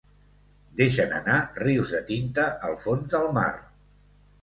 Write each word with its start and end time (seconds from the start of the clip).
Deixen 0.79 1.13
anar 1.19 1.35
rius 1.65 1.93
de 1.99 2.01
tinta 2.09 2.49
al 2.71 2.77
fons 2.89 3.15
del 3.17 3.33
mar. 3.41 3.49